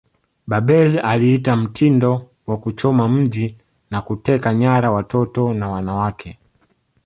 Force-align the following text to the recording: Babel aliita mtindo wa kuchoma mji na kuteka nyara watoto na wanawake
Babel 0.47 0.99
aliita 0.99 1.55
mtindo 1.55 2.27
wa 2.47 2.57
kuchoma 2.57 3.07
mji 3.09 3.57
na 3.91 4.01
kuteka 4.01 4.53
nyara 4.53 4.91
watoto 4.91 5.53
na 5.53 5.67
wanawake 5.69 6.37